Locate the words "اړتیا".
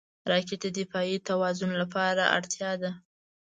2.37-2.71